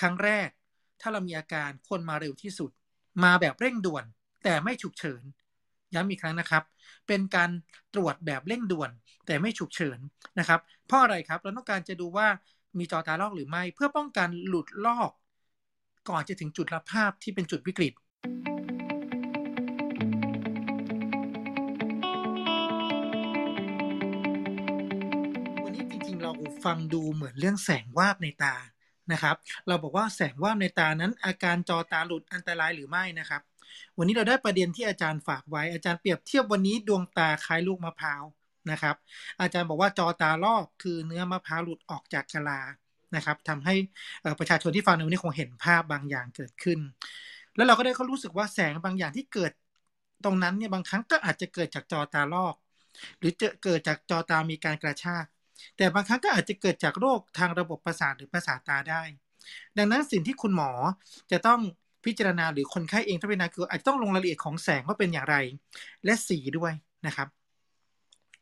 [0.00, 0.48] ครั้งแรก
[1.00, 2.70] ถ้าเรามีอาการคนมาเร็วที่สุด
[3.24, 4.04] มาแบบเร่งด่วน
[4.44, 5.22] แต่ไม่ฉุกเฉิน
[5.94, 6.62] ย้ำอีกครั้งนะครับ
[7.06, 7.50] เป็นการ
[7.94, 8.90] ตรวจแบบเร่งด่วน
[9.26, 9.98] แต่ไม่ฉุกเฉิน
[10.38, 12.28] นะครับ เพราะอะไรครับ เราต้องการจะดูว่า
[12.78, 15.10] มีจอตาลอกหรือไม่ เพื่อป้องกันหลุดลอก
[16.08, 17.92] ก่อนจะถึงจุดรับภาพที่เป็นจุดวิกฤต
[25.62, 26.32] วันนี้จริงๆ เรา
[26.64, 28.54] ฟังดูเหมือนเรื่องแสงวาบในตา
[29.12, 29.36] นะครับ
[29.68, 33.42] เราบอกว่าแสงว่าในตานั้น อาการจอตาหลุดอันตรายหรือไม่นะครับ
[33.98, 38.22] วันนี้เราได้ประเด็นที่อาจารย์ฝากไว้ อาจารย์เปรียบเทียบวันนี้ดวงตาคล้ายลูกมะพร้าว
[38.70, 38.96] นะครับ
[39.40, 42.60] อาจารย์บอกว่าจอตาลอกคือเนื้อมะพร้าวหลุดออกจากกะลา
[43.16, 43.74] นะครับทำให้
[44.38, 46.78] ประชาชนที่ฟังในวันนี้คงเห็นภาพบางอย่างเกิดขึ้น
[47.56, 49.52] แล้วเราก็ได้เขารู้สึกว่าแสงบางอย่างที่เกิด
[50.24, 52.54] ตรงนั้นเนี่ยบางครั้งก็อาจจะเกิดจากจอตาลอก
[53.18, 55.24] หรือจะเกิดจากจอตามีการกระชาก
[55.76, 59.02] แต่บางครั้งก็อาจจะเกิดจากโรคทางระบบประสาทหรือประสาทตาได้
[59.78, 60.70] ดังนั้นสิ่งที่คุณหมอ
[61.32, 61.60] จะต้อง
[62.04, 65.36] พิจารณาหรือคนไข้เองต้องพิจารณาคืออาจจะต้องลงรายละเอียดของแสงว่าเป็นอย่างไร
[66.04, 66.72] และสีด้วย
[67.06, 67.28] นะครับ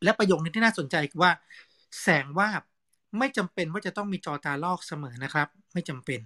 [0.03, 1.31] และประโยคนี้ที่น่าสนใจคือว่า
[2.01, 2.61] แสงวาบ
[3.19, 6.19] ไม่จำเป็นว่าจะต้องมีจอตาลอกเสมอนะครับ ไม่จำเป็น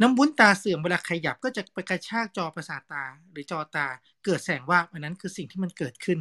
[0.00, 3.86] น้ำวุ้นตาเสื่อมเวลาขยับก็จะไปกระชากจอประสาทตา หรือจอตา
[4.24, 6.18] เกิดแสงวาบอันนั้นคือสิ่งที่มันเกิดขึ้น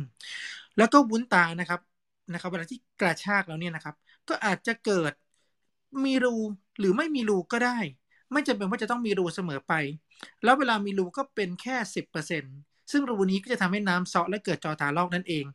[0.78, 1.82] แล้วก็วุ้นตานะครับ
[2.32, 3.96] นะครับเวลาที่กระชากแล้วเนี่ยนะครับ
[4.30, 5.14] ก็อาจจะเกิด
[6.06, 6.36] มีรู
[6.80, 7.78] หรือไม่มีรูก็ได้
[8.32, 9.74] ไม่จำเป็นว่าจะต้องมีรูเสมอไป
[10.44, 12.56] แล้วเวลามีรูก็เป็นแค่สิบเปอร์เซ็นต์
[12.92, 15.46] ซึ่งรูนี้ก็จะทำให้น้ำเซาะและเกิดจอตาลอกนั่นเอง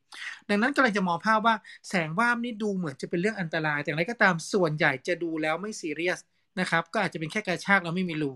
[0.49, 1.55] ดังนั้นกำลังจะมองภาพว่า
[1.89, 6.19] แสงว่ามนี่ดูเหมือนจะเป็นเรื่องอันตราย แต่อะไรก็ตามส่วนใหญ่จะดูแล้วไม่ซีเรียส
[6.61, 8.33] นะครับ ก็อาจจะเป็นแค่กระชากแล้วไม่มีรู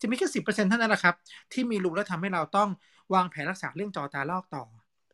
[0.00, 1.14] จะมีแค่สิบเปอร์เซ็นต์เท่านั้นแหละครับ
[1.52, 2.68] ที่มีรูแล้วทำให้เราต้อง
[3.14, 4.64] วางแผนรักษาเรื่องจอตาลอกต่อ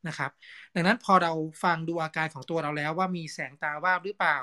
[0.09, 0.31] นะครับ
[0.75, 1.33] ดังนั้นพอเรา
[1.65, 4.39] ฟังดูอาการของตัวเราแล้วว่ามีแสงตาวาบหรือเปล่า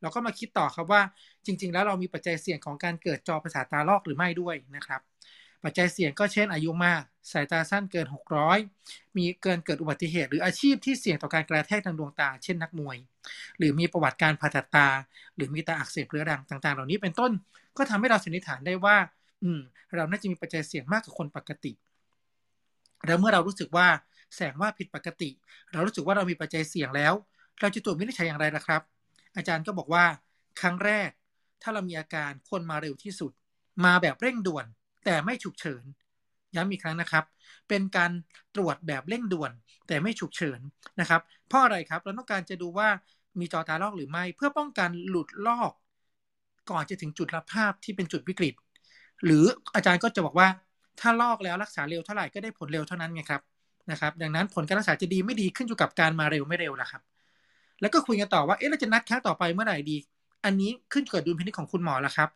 [0.00, 1.02] เราก็มาคิดต่อครับว่า
[1.46, 5.00] จริง ๆ แล้วเรามีปัจจัยเสี่ยงของการเกิดจอประสาทตาลอกหรือไม่ด้วยนะครับ
[5.64, 12.96] ปัจจัยเสี่ยงก็เช่นอายุมาก สายตาสั้นเกิน 600 มีเกินเกิดอุบัติเหตุ หรืออาชีพที่เสี่ยงต่อการกระแทกทางดวงตา เช่นนักมวย
[13.58, 14.88] หรือมีประวัติการผ่าตัดตา
[15.36, 17.32] หรือมีตาอักเสบเรื้อรังต่าง ๆ เหล่านี้เป็นต้น
[17.76, 18.96] ก็ทำให้เราสันนิษฐานได้ว่า
[19.42, 19.60] อืม
[19.96, 21.72] เราน่าจะมีปัจจัยเสี่ยงมากกว่าคนปกติ
[23.06, 23.86] แล้วเมื่อเรารู้สึกว่า
[24.36, 25.30] แสงว่าผิดปกติ
[25.72, 27.12] เรารู้สึกว่าเรามีปัจจัยเสี่ยงแล้ว
[27.60, 28.82] เราจะตรวจวินิจฉัยอย่างไรล่ะครับ
[29.36, 30.04] อาจารย์ก็บอกว่า
[30.60, 31.10] ครั้งแรก
[31.62, 33.32] ถ้าเรามีอาการคนมาเร็วที่สุด
[33.84, 34.66] มาแบบเร่งด่วน
[35.04, 35.84] แต่ไม่ฉุกเฉิน
[36.56, 37.24] ย้ำอีกครั้งนะครับ
[37.68, 38.10] เป็นการ
[38.54, 39.52] ตรวจแบบเร่งด่วน
[39.86, 40.60] แต่ไม่ฉุกเฉิน
[41.00, 42.88] นะครับ เพราะอะไรครับ เราต้องการจะดูว่า
[43.38, 45.72] มีจอตาลอกหรือไม่ เพื่อป้องกันหลุดลอก
[46.70, 48.54] ก่อนจะถึงจุดรับภาพที่เป็นจุดวิกฤต
[49.24, 50.48] หรืออาจารย์ก็จะบอกว่า
[51.00, 53.42] ถ้าลอกแล้วรักษาเร็วเท่าไหร่ก็ได้ผลเร็วเท่านั้นไงครับ
[53.90, 57.02] นะครับ ดังนั้นผลการรักษาจะดีไม่ดีขึ้นอยู่กับการมาเร็วไม่เร็วละครับ
[57.80, 59.96] แล้วก็คุยกันต่อว่าเอ๊ะเราจะนัดครั้งต่อไปเมื่อไหร่ดี
[60.44, 62.28] อันนี้ขึ้นเกับดุลพินิจของคุณหมอล้วครับ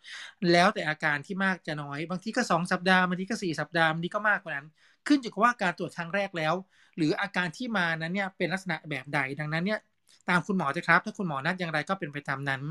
[0.53, 4.66] แล้วแต่อาการที่มากจะน้อย บางทีก็สองสัปดาห์บางทีก็สี่สัปดาห์บางทีก็มากกว่านั้น
[5.06, 6.54] ขึ้นอยู่กับว่าการตรวจครั้งแรกแล้ว
[6.97, 9.80] หรืออาการที่มานั้นเนี่ยเป็นลักษณะแบบใดดังนั้นเนี่ย
[10.28, 12.62] ตามคุณหมอจะครับ ถ้าคุณหมอนัดอย่างไรก็เป็นไปตามนั้น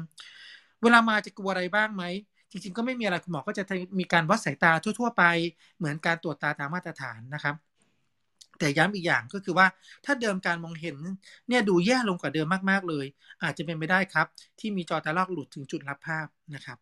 [0.82, 2.04] เวลามาจะกลัวอะไรบ้างไหม
[2.52, 3.64] จริงๆ ก็ไม่มีอะไรคุณหมอก็จะ
[4.00, 5.24] มีการวัดสายตาทั่ว ๆ ไป
[5.78, 7.56] เหมือนการตรวจตาตามมาตรฐานนะครับ
[8.60, 9.68] แต่ย้ำอีกอย่างก็คือว่า
[10.06, 10.98] ถ้าเดิมการมองเห็น
[11.48, 13.06] เนี่ยดูแย่ลงกว่าเดิมมากๆเลย
[13.44, 14.28] อาจจะเป็นไปได้ครับ
[14.60, 16.78] ที่มีจอตาลอกหลุดถึงจุดรับภาพนะครับ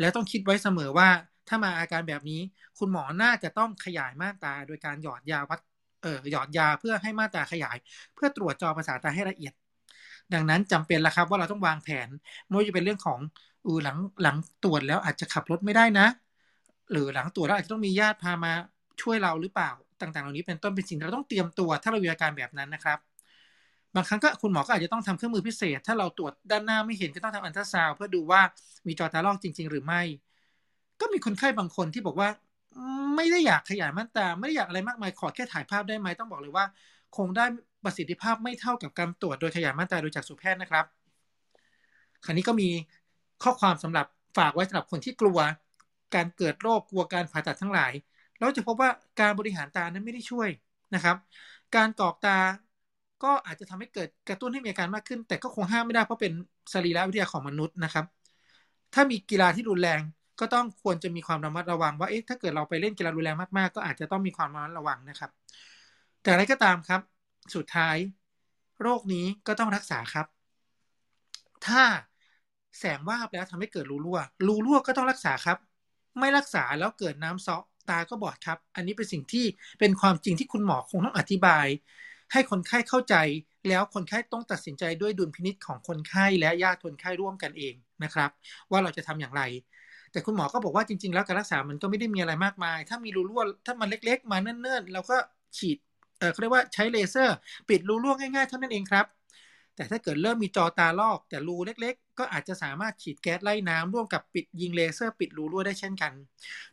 [0.00, 1.08] แล้วต้องคิดไว้เสมอว่า
[1.48, 2.40] ถ้ามาอาการแบบนี้
[2.78, 5.60] คุณหมอน่าจะต้องขยายม่านตา โดยการหยอดยาวัด
[6.02, 7.76] เอ่อหยอดยาเพื่อให้ม่านตาขยาย
[8.14, 9.52] เพื่อตรวจจอประสาทตาให้ละเอียด
[10.32, 12.08] ดังนั้นจำเป็นแล้วครับว่าเราต้องวางแผน
[12.46, 13.20] ไม่ว่าจะเป็นเรื่องของ
[13.64, 16.06] อือหลังหลังตรวจแล้วอาจจะขับรถไม่ได้นะ
[16.90, 18.52] หรือหลังตรวจแล้วอาจจะต้องมีญาติพามา
[19.00, 19.70] ช่วยเราหรือเปล่า
[20.00, 22.98] ต่างๆ เหล่านี้เป็นต้นเป็นสิ่งเราต้องเตรียมตัว ถ้าเรามีอาการแบบนั้นนะครับ
[23.94, 28.40] บางครั้งก็คุณหมอก็อาจจะต้องทำเครื่องมือพิเศษ ถ้าเราตรวจด้านหน้าไม่เห็นก็ต้องทำอันตราซาวเพื่อดูว่า
[28.86, 30.02] มีจอตาลอกจริง ๆ หรือไม่
[31.00, 32.28] ก็มีคนไข้บางคนที่บอกว่า
[33.16, 36.64] ไม่ได้อยากขยายม่านตา ไม่ได้อยากอะไรมากมายขอแค่ถ่ายภาพได้ไหมต้องบอกเลยว่า
[37.16, 37.44] คงได้
[37.84, 40.84] ประสิทธิภาพไม่เท่ากับการตรวจโดยขยายม่านตาโดยจากสุแพทย์นะครับ
[42.24, 42.68] คราวนี้ก็มี
[43.42, 45.38] ข้อความสำหรับฝากไว้สำหรับคนที่กลัว
[46.14, 47.92] การเกิดโรคกลัวการผ่าตัดทั้งหลาย
[48.38, 50.48] เราจะพบว่าการบริหารตานั้นไม่ได้ช่วย
[50.94, 51.16] นะครับ
[51.74, 52.30] การกรอกตา
[53.20, 56.32] ก็อาจจะทำให้เกิดกระตุ้นให้มีอาการมากขึ้น แต่ก็คงห้ามไม่ได้เพราะเป็น
[56.72, 58.04] สรีระวิทยาของมนุษย์นะครับ
[58.92, 60.00] ถ้ามีกีฬาที่รุนแรง
[60.40, 65.30] ก็ต้องควรจะมีความระมัดระวังว่าเอ๊ะถ้าเกิดเราไปเล่นกีฬารุนแรงมากๆ ก็อาจจะต้องมีความระมัดระวังนะครับ
[66.20, 67.00] แต่อะไรก็ตามครับ
[67.54, 67.96] สุดท้าย
[68.80, 70.26] โรคนี้ก็ต้องรักษาครับ
[71.66, 71.82] ถ้า
[72.78, 75.58] แสงวาบแล้วทำให้เกิดรูรั่ว รูรั่วก็ต้องรักษาครับ
[76.18, 79.44] ไม่รักษาแล้วเกิดน้ำเซาะ ตาก็บอดครับ อันนี้เป็นสิ่งที่
[79.78, 81.66] เป็นความจริงที่คุณหมอคงต้องอธิบาย
[82.32, 83.14] ให้คนไข้เข้าใจ
[83.68, 87.74] แล้วคนไข้ต้องตัดสินใจด้วยดุลพินิษของคนไข้และญาติคนไข้ร่วมกันเอง
[88.04, 88.30] นะครับ
[88.70, 89.42] ว่าเราจะทำอย่างไร
[90.12, 95.16] แต่คุณหมอก็บอกว่าจริง ๆ แล้วการรักษามันก็ไม่ได้มีอะไรมากมาย ถ้ามีรูรั่วถ้ามันเล็ก ๆ มาเนิ่นๆเราก็
[95.58, 95.76] ฉีด
[96.18, 97.36] เออเขาเรียกว่าใช้เลเซอร์
[97.68, 99.06] ปิดรูรั่วง่ายๆเท่านั้นเองครับ
[99.76, 106.12] แต่ถ้าเกิดเริ่มมีจอตาลอกแต่รูเล็กๆ ก็อาจจะสามารถฉีดแก๊สไล่น้ำร่วมกับปิดยิงเลเซอร์ปิดรูรั่วได้เช่นกัน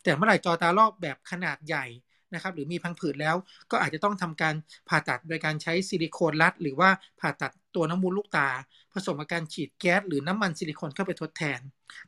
[0.04, 1.86] แต่เมื่อไหร่จอตาลอกแบบขนาดใหญ่
[2.34, 3.36] นะครับหรือมีพังผืดแล้ว
[3.72, 4.56] ก็อาจจะต้องทำการ
[4.90, 8.50] ผ่าตัดโดยการใช้ซิลิโคนรัด หรือว่าผ่าตัดตัวน้ำมูลลูกตา
[8.94, 11.60] ผสมกับการฉีดแก๊สหรือน้ำมันซิลิโคนเข้าไปทดแทน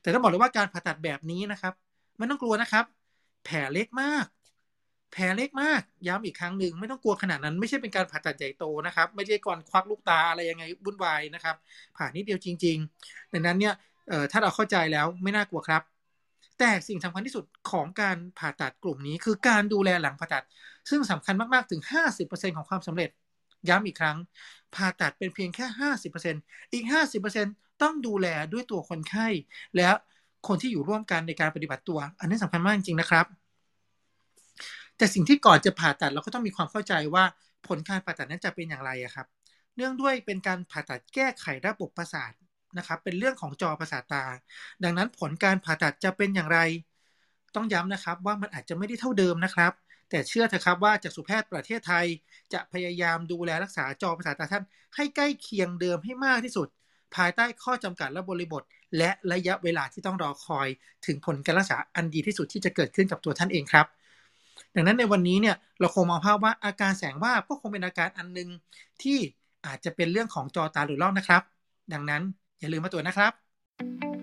[0.02, 1.74] แต่ต้องบอกเลยว่าการผ่าตัดแบบนี้นะครับ
[2.18, 2.86] ไม่ต้องกลัวนะครับ
[3.44, 4.26] แผลเล็กมาก
[5.16, 11.56] แผลเล็กมาก ย้ำอีกครั้งหนึ่งไม่ต้องกลัวขนาดนั้น ไม่ใช่เป็นการผ่าตัดใหญ่โตนะครับ ไม่ใช่ก่อนควักลูกตาอะไรยังไงวุ่นวายนะครับ
[11.98, 13.74] ผ่านิดเดียวจริง ๆ ดังนั้นเนี่ย
[14.32, 15.82] ถ้าเราเข้าใจแล้วไม่น่ากลัวครับ
[16.60, 20.44] แต่สิ่งสำคัญที่สุดของการผ่าตัดกลุ่มนี้คือการดูแลหลังผ่าตัด
[20.90, 23.10] ซึ่งสำคัญมากๆถึง 50%ของความสำเร็จ
[23.70, 24.18] ย้ำอีกครั้ง
[24.76, 25.66] ผ่าตัดเป็นเพียงแค่
[26.04, 26.42] 50%
[26.74, 26.86] อีก
[27.34, 29.28] 50%ต้องดูแลด้วยตัวคนไข้
[29.76, 29.90] และ
[30.48, 33.26] คนที่อยู่ร่วมกันในการปฏิบัติตัว อันนี้สำคัญมากจริงๆนะครับ
[34.98, 37.24] แต่สิ่งที่ก่อนจะผ่าตัดเราก็ต้องมีความเข้าใจว่า
[37.68, 39.28] ผลการผ่าตัดนั้นจะเป็นอย่างไรครับ
[39.76, 42.32] เนื่องด้วยเป็นการผ่าตัดแก้ไขระบบประสาท
[42.78, 44.24] นะครับ เป็นเรื่องของจอประสาทตา
[44.84, 46.60] ดังนั้นผลการผ่าตัดจะเป็นอย่างไร
[47.56, 49.72] ต้องย้ำนะครับว่ามันอาจจะไม่ได้เท่าเดิมนะครับ
[50.10, 52.06] แต่เชื่อเถอะครับว่าจากสุแพทย์ประเทศไทย
[52.54, 54.66] จะพยายามดูแลรักษาจอประสาทตาท่าน
[54.96, 56.68] ให้ใกล้เคียงเดิมให้มากที่สุด
[57.16, 58.64] ภายใต้ข้อจำกัดและบริบท
[58.98, 60.68] และระยะเวลาที่ต้องรอคอย
[61.06, 63.86] ถึงผลการรักษาอันดีที่สุดที่จะเกิดขึ้นกับตัวท่านเองครับ
[64.76, 68.50] ดังนั้นในวันนี้เนี่ยเราคงมองภาพว่าอาการแสงว่าก็คงเป็นอาการอันนึง
[69.02, 69.18] ที่
[69.66, 71.42] อาจจะเป็นเรื่องของจอตาหรือลอกนะครับ
[71.94, 72.22] ดังนั้น
[72.60, 74.15] อย่าลืมมาตรวจนะครับ